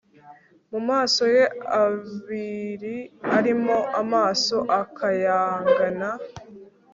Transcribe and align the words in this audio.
Mu 0.71 0.79
maso 0.89 1.23
ye 1.35 1.43
abiri 1.89 2.97
arimo 3.37 3.77
amaso 4.01 4.57
akayangana 4.81 6.09